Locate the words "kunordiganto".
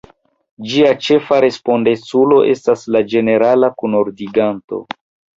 3.83-4.81